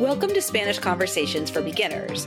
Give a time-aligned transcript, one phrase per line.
[0.00, 2.24] Welcome to Spanish Conversations for Beginners.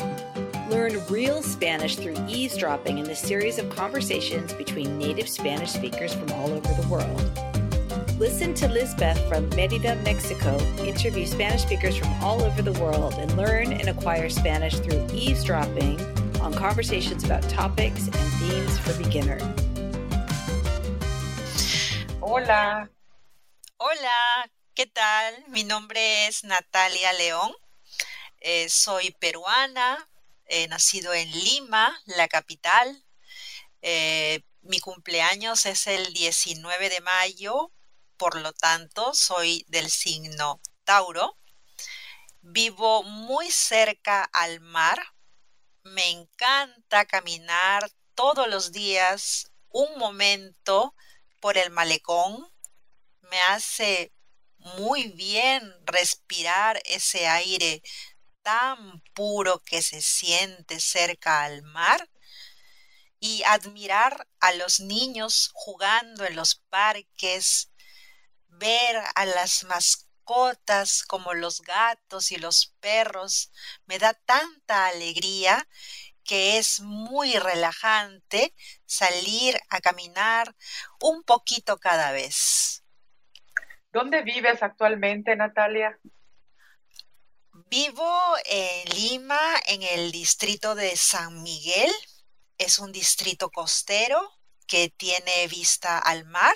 [0.69, 6.29] Learn real Spanish through eavesdropping in this series of conversations between native Spanish speakers from
[6.33, 8.19] all over the world.
[8.19, 13.37] Listen to Lisbeth from Merida, Mexico, interview Spanish speakers from all over the world and
[13.37, 15.97] learn and acquire Spanish through eavesdropping
[16.41, 19.41] on conversations about topics and themes for beginners.
[22.19, 22.89] Hola.
[23.79, 25.35] Hola, ¿qué tal?
[25.47, 27.53] Mi nombre es Natalia León.
[28.43, 30.09] Eh, soy peruana,
[30.45, 33.05] he nacido en Lima, la capital.
[33.83, 37.71] Eh, mi cumpleaños es el 19 de mayo,
[38.17, 41.37] por lo tanto soy del signo Tauro.
[42.41, 44.99] Vivo muy cerca al mar.
[45.83, 50.95] Me encanta caminar todos los días un momento
[51.39, 52.51] por el malecón.
[53.29, 54.11] Me hace
[54.57, 57.83] muy bien respirar ese aire
[58.43, 62.09] tan puro que se siente cerca al mar
[63.19, 67.71] y admirar a los niños jugando en los parques,
[68.47, 73.51] ver a las mascotas como los gatos y los perros,
[73.85, 75.67] me da tanta alegría
[76.23, 78.53] que es muy relajante
[78.85, 80.55] salir a caminar
[80.99, 82.83] un poquito cada vez.
[83.91, 85.99] ¿Dónde vives actualmente, Natalia?
[87.71, 91.89] Vivo en Lima, en el distrito de San Miguel.
[92.57, 94.19] Es un distrito costero
[94.67, 96.53] que tiene vista al mar.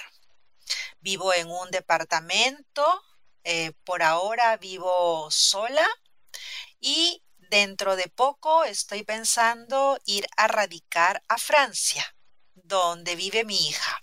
[0.99, 3.01] Vivo en un departamento.
[3.45, 5.87] Eh, por ahora vivo sola
[6.81, 12.13] y dentro de poco estoy pensando ir a radicar a Francia,
[12.55, 14.01] donde vive mi hija.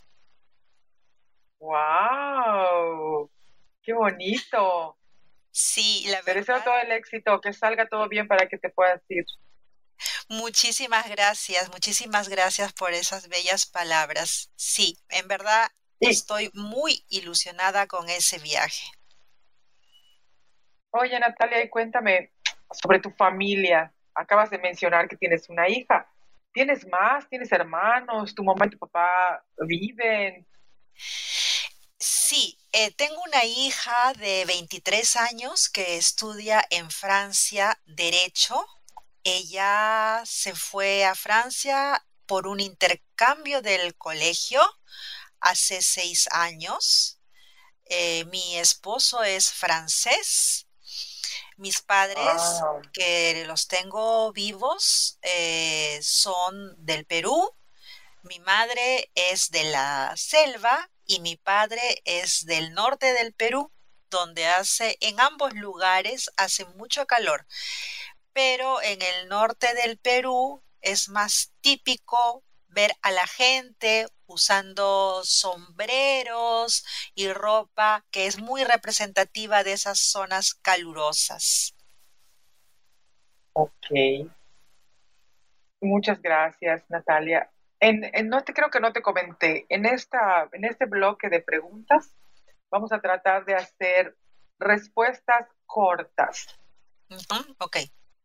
[1.59, 3.31] ¡Wow!
[3.83, 4.97] ¡Qué bonito!
[5.53, 6.64] Sí, la Te deseo verdad.
[6.64, 9.25] todo el éxito, que salga todo bien para que te puedas ir.
[10.28, 14.51] Muchísimas gracias, muchísimas gracias por esas bellas palabras.
[14.57, 15.68] Sí, en verdad
[16.01, 16.08] Sí.
[16.11, 18.83] estoy muy ilusionada con ese viaje.
[20.91, 22.33] Oye, Natalia, y cuéntame
[22.73, 23.92] sobre tu familia.
[24.14, 26.11] Acabas de mencionar que tienes una hija.
[26.52, 27.29] ¿Tienes más?
[27.29, 28.35] ¿Tienes hermanos?
[28.35, 30.46] ¿Tu mamá y tu papá viven?
[31.98, 38.67] Sí, eh, tengo una hija de 23 años que estudia en Francia Derecho.
[39.25, 44.63] Ella se fue a Francia por un intercambio del colegio
[45.41, 47.19] hace seis años.
[47.85, 50.67] Eh, mi esposo es francés.
[51.59, 57.55] Mis padres, Ah, que los tengo vivos, eh, son del Perú.
[58.23, 63.70] Mi madre es de la selva y mi padre es del norte del Perú,
[64.08, 67.46] donde hace, en ambos lugares hace mucho calor,
[68.33, 76.83] pero en el norte del Perú es más típico ver a la gente usando sombreros
[77.14, 81.74] y ropa que es muy representativa de esas zonas calurosas.
[83.52, 84.30] ok.
[85.83, 87.52] Muchas gracias, Natalia.
[87.83, 89.67] En, en- no te creo que no te comenté.
[89.69, 92.15] En esta, en este bloque de preguntas
[92.70, 94.17] vamos a tratar de hacer
[94.61, 96.47] respuestas cortas.
[97.11, 97.79] Ujú, ok.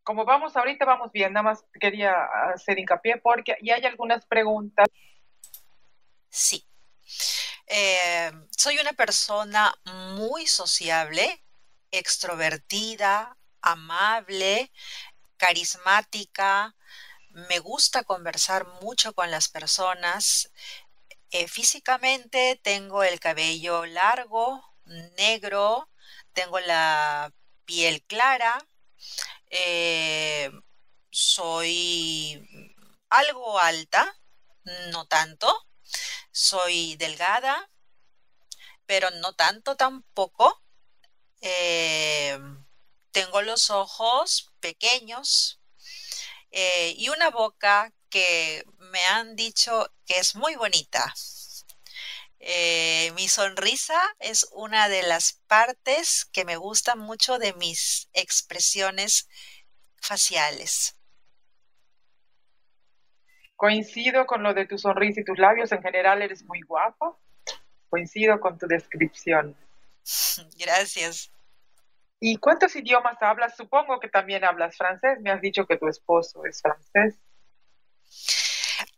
[0.04, 1.32] Como vamos ahorita, vamos bien.
[1.32, 2.14] Nada más quería
[2.54, 4.86] hacer hincapié porque ya hay algunas preguntas.
[6.30, 6.64] Sí.
[7.66, 9.74] Eh, soy una persona
[10.14, 11.42] muy sociable,
[11.90, 14.70] extrovertida, amable,
[15.36, 16.76] carismática.
[17.46, 20.50] Me gusta conversar mucho con las personas.
[21.30, 24.64] Eh, físicamente tengo el cabello largo,
[25.16, 25.88] negro,
[26.32, 27.32] tengo la
[27.64, 28.58] piel clara,
[29.50, 30.50] eh,
[31.10, 32.42] soy
[33.08, 34.18] algo alta,
[34.92, 35.48] no tanto.
[36.32, 37.70] Soy delgada,
[38.86, 40.60] pero no tanto tampoco.
[41.40, 42.38] Eh,
[43.12, 45.57] tengo los ojos pequeños
[46.50, 51.12] eh, y una boca que me han dicho que es muy bonita.
[52.40, 59.28] Eh, mi sonrisa es una de las partes que me gustan mucho de mis expresiones
[60.00, 60.94] faciales.
[63.56, 65.72] Coincido con lo de tu sonrisa y tus labios.
[65.72, 67.16] En general eres muy guapa.
[67.90, 69.56] Coincido con tu descripción.
[70.58, 71.30] Gracias.
[72.20, 73.56] ¿Y cuántos idiomas hablas?
[73.56, 75.18] Supongo que también hablas francés.
[75.20, 77.18] Me has dicho que tu esposo es francés.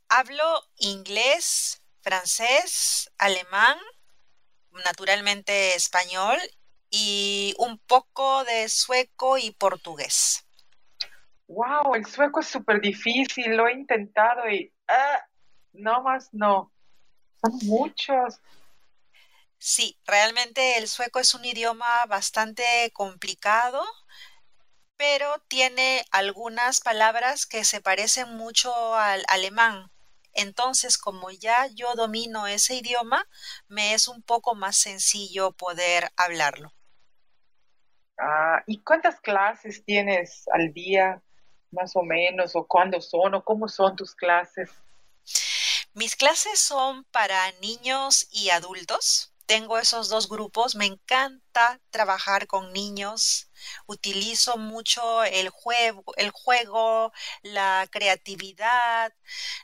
[0.09, 3.79] Hablo inglés, francés, alemán,
[4.85, 6.39] naturalmente español
[6.91, 10.45] y un poco de sueco y portugués.
[11.47, 15.21] Wow, el sueco es súper difícil, lo he intentado y ah,
[15.73, 16.73] no más no.
[17.41, 18.41] Son muchos.
[19.63, 23.85] Sí, realmente el sueco es un idioma bastante complicado,
[24.97, 29.91] pero tiene algunas palabras que se parecen mucho al alemán.
[30.33, 33.29] Entonces, como ya yo domino ese idioma,
[33.69, 36.73] me es un poco más sencillo poder hablarlo.
[38.19, 41.23] Ah, ¿y cuántas clases tienes al día,
[41.71, 44.71] más o menos, o cuándo son, o cómo son tus clases?
[45.93, 49.30] Mis clases son para niños y adultos.
[49.51, 50.77] Tengo esos dos grupos.
[50.77, 53.51] Me encanta trabajar con niños.
[53.87, 57.13] Utilizo mucho el juego,
[57.43, 59.13] la creatividad,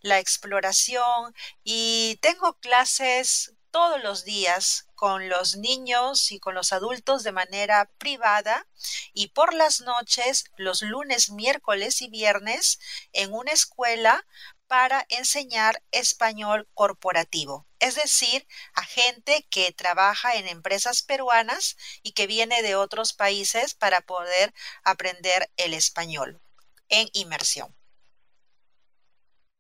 [0.03, 7.23] la exploración y tengo clases todos los días con los niños y con los adultos
[7.23, 8.67] de manera privada
[9.13, 12.81] y por las noches, los lunes, miércoles y viernes
[13.13, 14.27] en una escuela
[14.69, 22.27] para enseñar español corporativo, es decir, a gente que trabaja en empresas peruanas y que
[22.27, 24.53] viene de otros países para poder
[24.83, 26.41] aprender el español
[26.89, 27.75] en inmersión.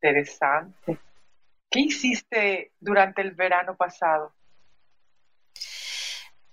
[0.02, 0.98] Interesante.
[1.70, 4.32] ¿Qué hiciste durante el verano pasado?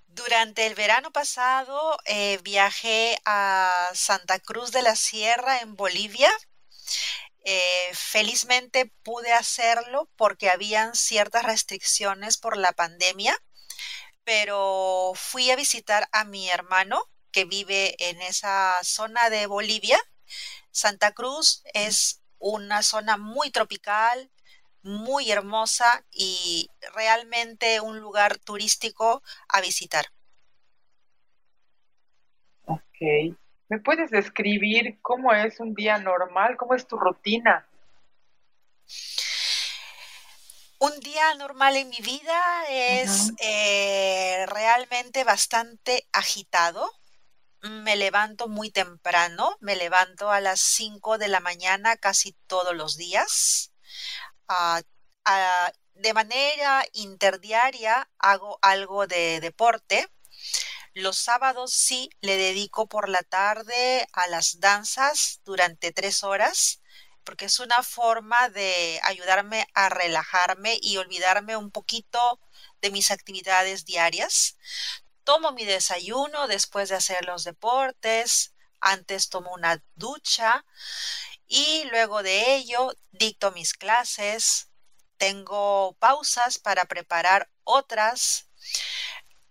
[0.08, 6.30] Durante el verano pasado eh, viajé a Santa Cruz de la Sierra en Bolivia.
[7.44, 13.38] Eh, felizmente pude hacerlo porque habían ciertas restricciones por la pandemia,
[14.24, 20.00] pero fui a visitar a mi hermano que vive en esa zona de Bolivia.
[20.72, 24.32] Santa Cruz es una zona muy tropical,
[24.82, 30.06] muy hermosa y realmente un lugar turístico a visitar.
[32.66, 33.36] Ok.
[33.74, 36.58] ¿Me puedes describir cómo es un día normal?
[36.58, 37.68] ¿Cómo es tu rutina?
[40.78, 42.40] Un día normal en mi vida
[42.70, 46.88] es eh, realmente bastante agitado.
[47.64, 52.96] Me levanto muy temprano, me levanto a las 5 de la mañana casi todos los
[52.96, 53.74] días
[55.96, 60.08] de manera interdiaria hago algo de deporte.
[60.94, 66.82] Los sábados sí le dedico por la tarde a las danzas durante tres horas,
[67.24, 72.40] porque es una forma de ayudarme a relajarme y olvidarme un poquito
[72.82, 74.58] de mis actividades diarias.
[75.24, 80.64] Tomo mi desayuno después de hacer los deportes, antes tomo una ducha
[81.48, 84.70] y luego de ello dicto mis clases,
[85.18, 88.50] tengo pausas para preparar otras,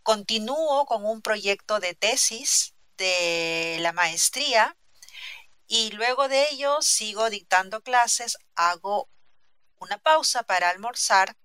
[0.03, 4.77] continúo con un proyecto de tesis de la maestría
[5.67, 9.09] y luego de ello sigo dictando clases, hago
[9.79, 11.37] una pausa para almorzar,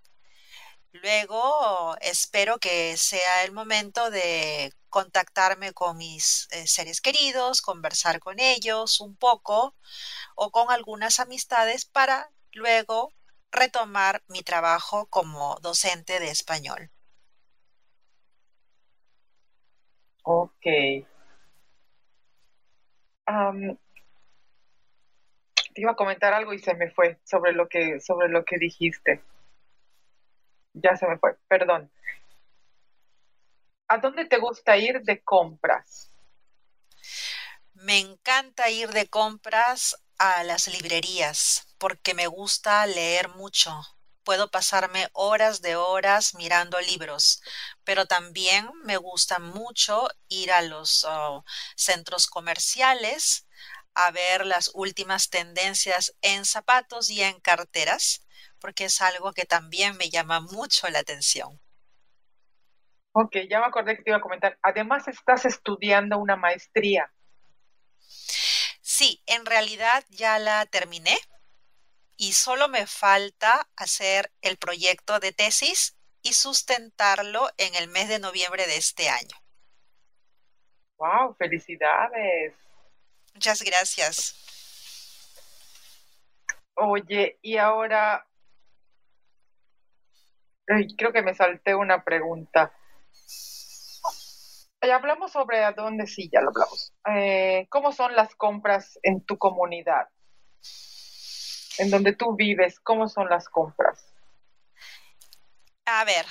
[0.91, 8.39] luego espero que sea el momento de contactarme con mis eh, seres queridos, conversar con
[8.39, 9.75] ellos un poco
[10.35, 13.13] o con algunas amistades para luego
[13.51, 16.91] retomar mi trabajo como docente de español.
[20.29, 20.65] Ok.
[25.73, 28.57] te iba a comentar algo y se me fue sobre lo que, sobre lo que
[28.57, 29.23] dijiste.
[30.73, 31.89] Ya se me fue, perdón.
[33.87, 36.11] ¿A dónde te gusta ir de compras?
[37.73, 43.71] Me encanta ir de compras a las librerías porque me gusta leer mucho.
[44.27, 47.41] Puedo pasarme horas de horas mirando libros,
[47.85, 51.45] pero también me gusta mucho ir a los oh,
[51.77, 53.47] centros comerciales
[53.95, 58.27] a ver las últimas tendencias en zapatos y en carteras,
[58.59, 61.61] porque es algo que también me llama mucho la atención.
[63.13, 64.59] Ok, ya me acordé que te iba a comentar.
[64.61, 67.09] Además, estás estudiando una maestría.
[68.81, 71.17] Sí, en realidad ya la terminé
[72.17, 78.19] y solo me falta hacer el proyecto de tesis y sustentarlo en el mes de
[78.19, 79.37] noviembre de este año.
[80.97, 81.35] ¡Wow!
[81.37, 82.55] ¡Felicidades!
[83.35, 84.35] Muchas gracias.
[86.73, 88.27] Oye, y ahora
[90.97, 92.73] creo que me salté una pregunta.
[94.81, 96.93] Ya hablamos sobre a dónde sí, ya lo hablamos.
[97.09, 100.07] Eh, ¿Cómo son las compras en tu comunidad?
[101.77, 104.03] En donde tú vives, ¿cómo son las compras?
[105.85, 106.25] A ver,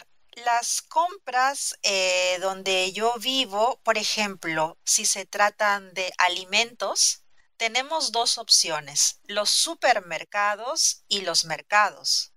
[0.45, 7.23] las compras eh, donde yo vivo, por ejemplo, si se tratan de alimentos,
[7.57, 12.33] tenemos dos opciones, los supermercados y los mercados.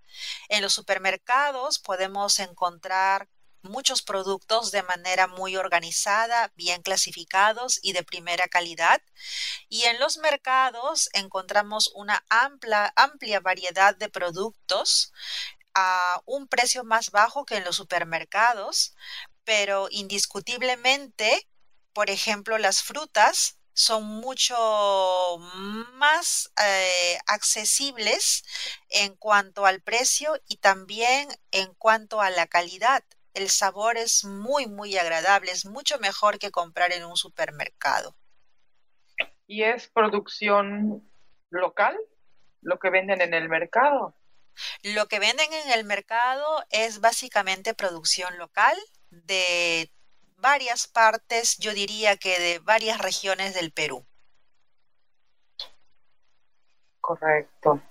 [0.47, 3.27] En los supermercados podemos encontrar
[3.61, 9.01] muchos productos de manera muy organizada, bien clasificados y de primera calidad.
[9.69, 15.11] Y en los mercados encontramos una amplia, amplia variedad de productos
[15.73, 18.95] a un precio más bajo que en los supermercados,
[19.43, 21.47] pero indiscutiblemente,
[21.93, 25.37] por ejemplo, las frutas son mucho
[25.93, 28.43] más eh, accesibles
[28.89, 33.03] en cuanto al precio y también en cuanto a la calidad.
[33.33, 38.15] El sabor es muy, muy agradable, es mucho mejor que comprar en un supermercado.
[39.47, 41.09] ¿Y es producción
[41.49, 41.97] local
[42.61, 44.13] lo que venden en el mercado?
[44.83, 48.77] Lo que venden en el mercado es básicamente producción local
[49.09, 49.91] de
[50.37, 54.05] varias partes, yo diría que de varias regiones del Perú.
[57.01, 57.81] Correcto.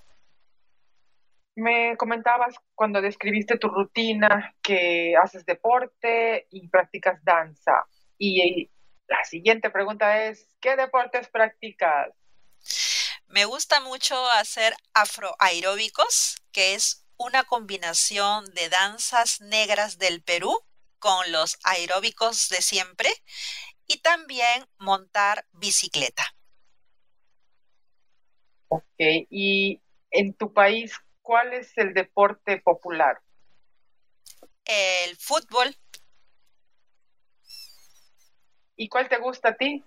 [1.59, 7.85] Me comentabas cuando describiste tu rutina que haces deporte y practicas danza.
[8.17, 8.69] Y
[9.07, 12.13] la siguiente pregunta es, ¿qué deportes practicas?
[13.27, 20.57] Me gusta mucho hacer afroaeróbicos, que es una combinación de danzas negras del Perú
[20.97, 23.09] con los aeróbicos de siempre
[23.85, 26.23] y también montar bicicleta.
[28.69, 28.85] Ok,
[29.29, 30.93] y en tu país,
[31.29, 33.21] ¿cuál es el deporte popular?
[34.65, 35.77] El fútbol.
[38.75, 39.85] ¿Y cuál te gusta a ti?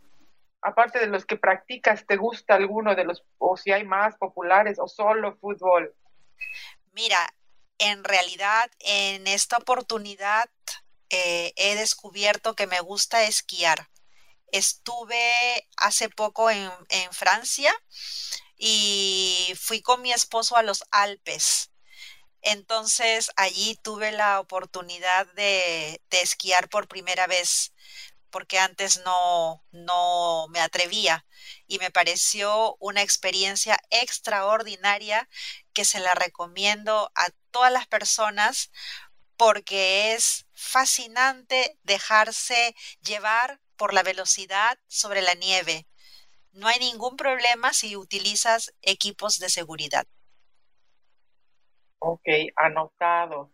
[0.60, 4.78] Aparte de los que practicas, ¿te gusta alguno de los, o si hay más populares,
[4.78, 5.92] o solo fútbol?
[6.92, 7.34] Mira,
[7.78, 10.48] en realidad en esta oportunidad
[11.10, 13.88] eh, he descubierto que me gusta esquiar.
[14.52, 16.70] Estuve hace poco en,
[17.10, 17.74] Francia
[18.64, 21.72] y fui con mi esposo a los Alpes.
[22.42, 27.72] Entonces allí tuve la oportunidad de, esquiar por primera vez,
[28.30, 31.26] porque antes no, no me atrevía
[31.66, 35.28] y me pareció una experiencia extraordinaria
[35.72, 38.70] que se la recomiendo a todas las personas
[39.36, 45.84] porque es fascinante dejarse llevar por la velocidad sobre la nieve.
[46.52, 50.06] No hay ningún problema si utilizas equipos de seguridad.
[51.98, 53.50] Ok, anotado.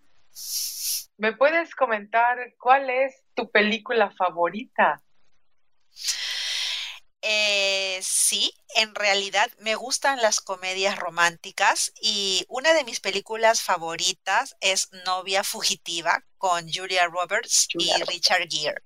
[1.17, 5.03] ¿Me puedes comentar cuál es tu película favorita?
[7.21, 14.57] Eh, sí, en realidad me gustan las comedias románticas y una de mis películas favoritas
[14.61, 18.83] es Novia Fugitiva con Julia Roberts y Richard Gere.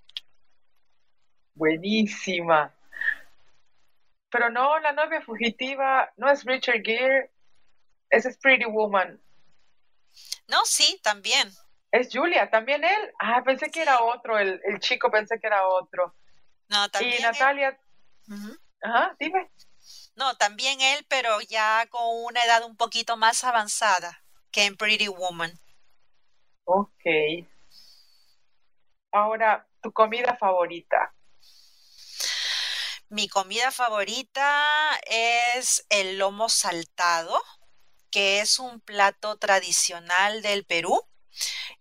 [1.54, 2.74] Buenísima.
[4.32, 7.30] Pero no, la novia fugitiva no es Richard Gere,
[8.08, 9.20] es Pretty Woman.
[10.48, 11.50] No, sí, también.
[11.90, 13.12] Es Julia, también él.
[13.20, 16.14] Ah, pensé que era otro, el, chico pensé que era otro.
[16.68, 17.16] No, también.
[17.18, 17.78] Y Natalia,
[18.82, 19.50] Ajá, dime.
[20.16, 25.08] No, también él, pero ya con una edad un poquito más avanzada que en Pretty
[25.08, 25.52] Woman.
[26.64, 27.04] Ok.
[29.10, 31.12] Ahora, tu comida favorita.
[33.12, 37.38] Mi comida favorita es el lomo saltado,
[38.10, 40.98] que es un plato tradicional del Perú.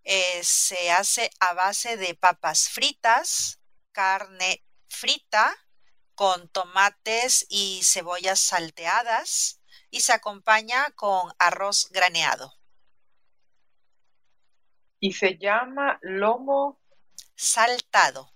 [0.04, 3.62] Eh, se hace a base de papas fritas,
[3.94, 5.56] carne frita,
[6.16, 12.56] con tomates y cebollas salteadas y se acompaña con arroz graneado.
[15.00, 16.82] Y se llama lomo
[17.36, 18.34] saltado.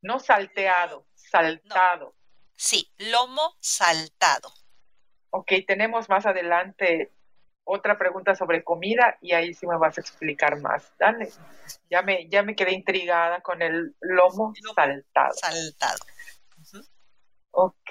[0.00, 2.14] No salteado, saltado.
[2.54, 4.52] Sí, lomo saltado.
[5.30, 7.12] Ok, tenemos más adelante
[7.64, 10.92] otra pregunta sobre comida y ahí sí me vas a explicar más.
[10.98, 11.30] Dale.
[11.90, 15.34] Ya me, ya me quedé intrigada con el lomo, lomo saltado.
[15.34, 15.98] Saltado.
[17.50, 17.90] Ok.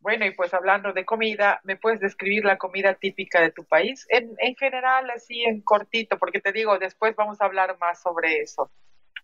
[0.00, 4.06] bueno, y pues hablando de comida, ¿me puedes describir la comida típica de tu país?
[4.10, 8.40] En, en general, así en cortito, porque te digo, después vamos a hablar más sobre
[8.40, 8.70] eso.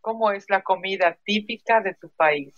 [0.03, 2.53] ¿Cómo es la comida típica de tu país?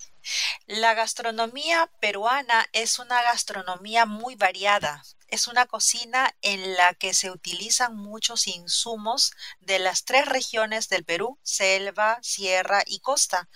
[0.67, 5.05] La gastronomía peruana es una gastronomía muy variada.
[5.29, 11.05] Es una cocina en la que se utilizan muchos insumos de las tres regiones del
[11.05, 13.51] Perú, selva, sierra y costa.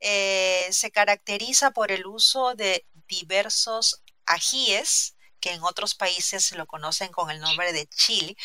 [0.00, 6.66] Eh, se caracteriza por el uso de diversos ajíes, que en otros países se lo
[6.66, 8.36] conocen con el nombre de chile,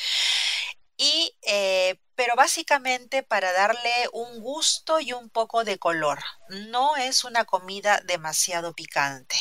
[0.98, 6.20] y eh, pero básicamente para darle un gusto y un poco de color.
[6.50, 9.36] No es una comida demasiado picante.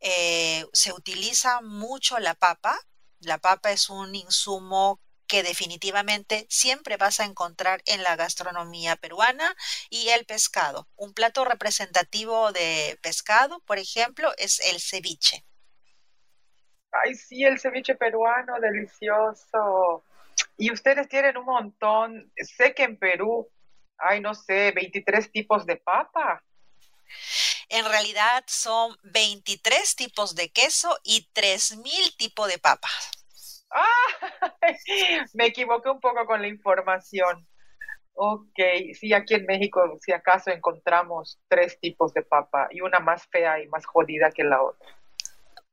[0.00, 2.78] Eh, se utiliza mucho la papa.
[3.20, 9.54] La papa es un insumo que definitivamente siempre vas a encontrar en la gastronomía peruana
[9.90, 10.88] y el pescado.
[10.96, 15.44] Un plato representativo de pescado, por ejemplo, es el ceviche.
[16.90, 20.04] Ay, sí, el ceviche peruano, delicioso.
[20.58, 22.32] Y ustedes tienen un montón.
[22.36, 23.48] Sé que en Perú
[23.96, 26.42] hay, no sé, 23 tipos de papa.
[27.68, 32.88] En realidad son 23 tipos de queso y 3.000 tipos de papa.
[33.70, 34.40] Ah,
[35.34, 37.46] me equivoqué un poco con la información.
[38.14, 38.58] Ok,
[38.94, 43.62] sí, aquí en México, si acaso encontramos tres tipos de papa y una más fea
[43.62, 44.97] y más jodida que la otra.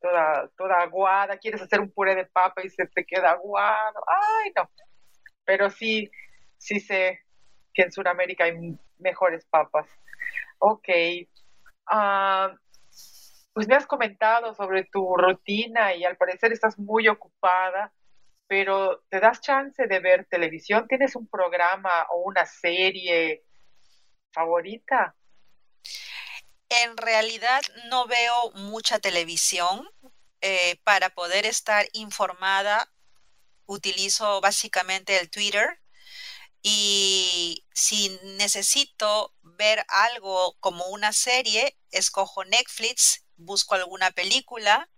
[0.06, 4.04] Toda, toda aguada, quieres hacer un puré de papa y se te queda aguado.
[4.08, 4.70] Ay, no.
[5.44, 6.12] Pero sí,
[6.60, 7.22] sí sé
[7.74, 9.88] que en Sudamérica hay mejores papas.
[10.60, 10.90] Ok.
[11.88, 12.54] Ah,
[13.52, 17.92] pues me has comentado sobre tu rutina y al parecer estás muy ocupada,
[18.46, 20.88] pero ¿te das chance de ver televisión?
[20.88, 23.44] ¿Tienes un programa o una serie
[24.32, 25.16] favorita?
[26.70, 29.88] En realidad no veo mucha televisión.
[30.42, 32.92] Eh, para poder estar informada,
[33.66, 35.80] utilizo básicamente el Twitter
[36.62, 44.90] y si necesito ver algo como una serie, escojo Netflix busco alguna película.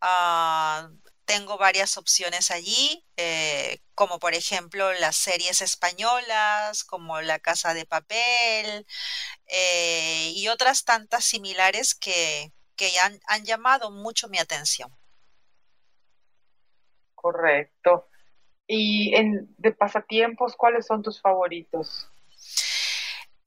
[0.00, 0.90] Ah,
[1.30, 7.86] tengo varias opciones allí, eh, como por ejemplo las series españolas, como La Casa de
[7.86, 8.84] Papel
[9.46, 12.50] eh, y otras tantas similares que,
[13.04, 14.90] han, han llamado mucho mi atención.
[17.14, 18.08] Correcto.
[18.66, 22.08] ¿Y en, de pasatiempos, cuáles son tus favoritos?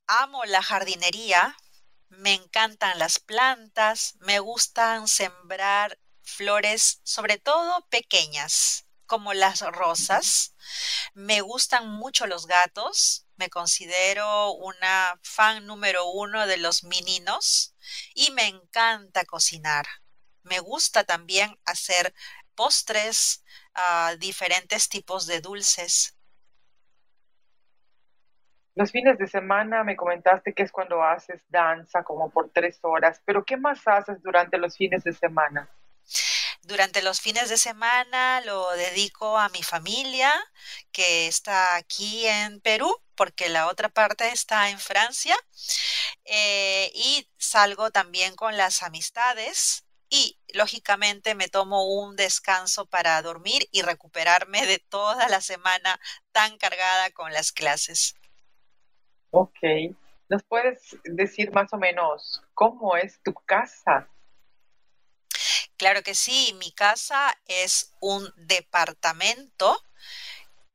[0.08, 1.54] Amo la jardinería,
[2.08, 10.56] me encantan las plantas, me gustan sembrar flores, sobre todo pequeñas, como las rosas.
[11.14, 17.76] Me gustan mucho los gatos, me considero una fan número uno de los meninos
[18.16, 19.86] y me encanta cocinar.
[20.44, 22.14] Me gusta también hacer
[22.56, 23.44] postres,
[23.76, 26.18] uh, diferentes tipos de dulces.
[28.76, 33.22] Los fines de semana me comentaste que es cuando haces danza como por tres horas,
[33.24, 35.70] pero ¿qué más haces durante los fines de semana?
[36.64, 40.34] Durante los fines de semana lo dedico a mi familia
[40.94, 45.36] que está aquí en Perú, porque la otra parte está en Francia,
[46.24, 53.68] eh, y salgo también con las amistades y lógicamente me tomo un descanso para dormir
[53.72, 56.00] y recuperarme de toda la semana
[56.32, 58.16] tan cargada con las clases.
[59.32, 59.58] Ok.
[60.30, 64.08] ¿Nos puedes decir más o menos cómo es tu casa?
[65.84, 69.84] Claro que sí, mi casa es un departamento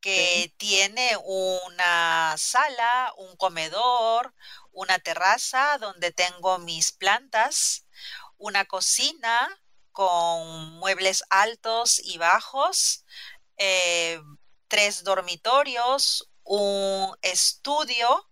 [0.03, 4.35] que tiene una sala, un comedor,
[4.71, 7.87] una terraza donde tengo mis plantas,
[8.37, 9.49] una cocina
[9.93, 13.07] con muebles altos y bajos,
[13.57, 14.21] eh,
[14.69, 18.29] tres dormitorios, un estudio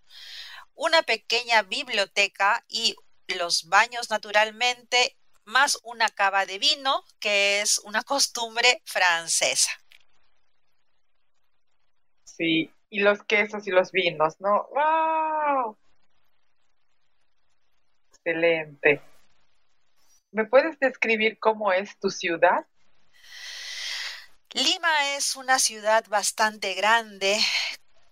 [0.74, 2.96] una pequeña biblioteca y
[3.28, 9.70] los baños naturalmente, más una cava de vino, que es una costumbre francesa.
[12.24, 14.68] Sí, y los quesos y los vinos, ¿no?
[14.68, 15.78] ¡Wow!
[18.12, 19.00] Excelente.
[20.32, 22.66] ¿Me puedes describir cómo es tu ciudad?
[24.52, 27.38] Lima es una ciudad bastante grande,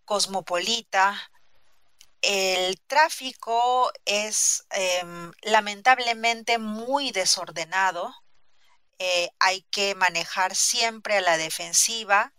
[0.04, 1.18] cosmopolita,
[2.26, 8.14] el tráfico es em, lamentablemente muy desordenado.
[8.98, 12.32] Eh, hay que manejar siempre a la defensiva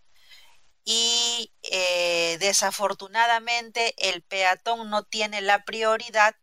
[0.86, 6.36] y eh, desafortunadamente el peatón no tiene la prioridad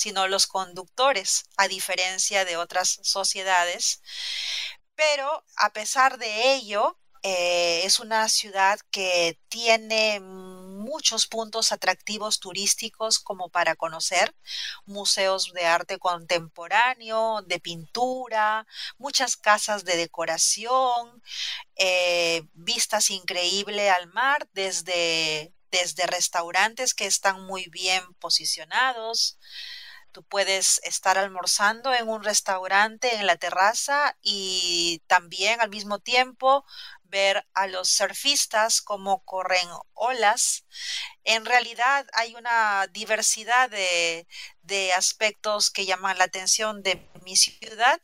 [0.00, 4.00] sino los conductores, a diferencia de otras sociedades.
[4.94, 13.18] Pero a pesar de ello, eh, es una ciudad que tiene muchos puntos atractivos turísticos
[13.18, 14.34] como para conocer,
[14.86, 18.66] museos de arte contemporáneo, de pintura,
[18.98, 21.22] muchas casas de decoración,
[21.76, 29.38] eh, vistas increíbles al mar desde, desde restaurantes que están muy bien posicionados.
[30.12, 36.64] Tú puedes estar almorzando en un restaurante en la terraza y también al mismo tiempo
[37.10, 40.64] ver a los surfistas cómo corren olas.
[41.24, 44.26] En realidad hay una diversidad de,
[44.96, 48.00] aspectos que llaman la atención de mi ciudad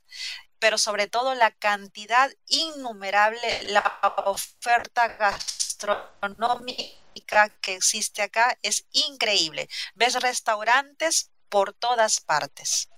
[0.58, 9.68] pero sobre todo la cantidad innumerable, la oferta gastronómica que existe acá es increíble.
[9.94, 12.88] Ves restaurantes por todas partes.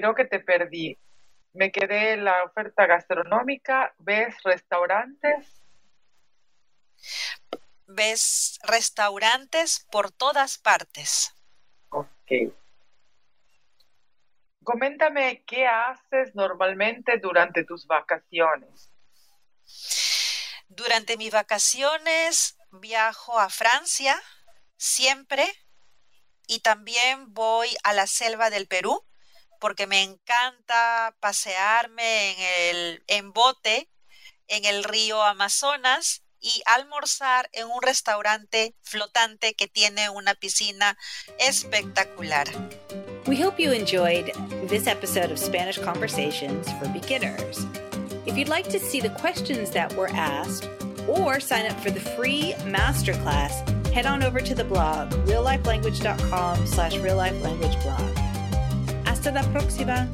[0.00, 0.98] Creo que te perdí.
[1.52, 3.94] Me quedé en la oferta gastronómica.
[3.98, 5.62] ¿Ves restaurantes?
[7.86, 11.34] Ves restaurantes por todas partes.
[11.90, 12.08] Ok.
[14.64, 18.90] Coméntame qué haces normalmente durante tus vacaciones.
[20.68, 24.18] Durante mis vacaciones viajo a Francia
[24.78, 25.46] siempre
[26.46, 29.04] y también voy a la selva del Perú
[29.60, 32.36] porque me encanta pasearme en
[32.70, 33.88] el en bote
[34.50, 40.96] en el río Amazonas y almorzar en un restaurante flotante que tiene una piscina
[41.38, 42.48] espectacular.
[43.26, 44.32] We hope you enjoyed
[44.68, 47.66] this episode of Spanish Conversations for Beginners.
[48.26, 50.68] If you'd like to see the questions that were asked
[51.06, 53.52] or sign up for the free masterclass,
[53.92, 58.29] head on over to the blog reallifelanguage.com slash reallifelanguageblog.
[59.20, 60.08] Hasta la próxima!